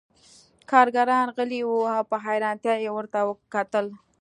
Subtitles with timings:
[0.71, 3.19] کارګران غلي وو او په حیرانتیا یې ورته
[3.53, 3.85] کتل